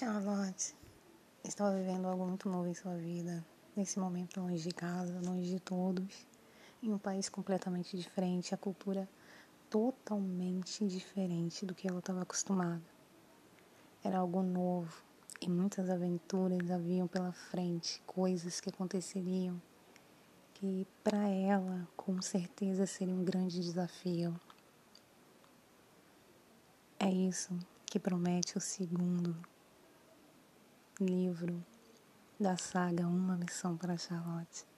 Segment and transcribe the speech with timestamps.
[0.00, 0.74] Charlotte
[1.44, 3.44] estava vivendo algo muito novo em sua vida,
[3.76, 6.26] nesse momento longe de casa, longe de todos,
[6.82, 9.06] em um país completamente diferente, a cultura
[9.68, 12.80] totalmente diferente do que ela estava acostumada.
[14.02, 15.02] Era algo novo
[15.38, 19.60] e muitas aventuras haviam pela frente, coisas que aconteceriam
[20.54, 24.34] que para ela com certeza seria um grande desafio.
[26.98, 27.54] É isso
[27.84, 29.36] que promete o segundo
[31.00, 31.64] livro
[32.38, 34.69] da saga Uma Missão para Charlotte.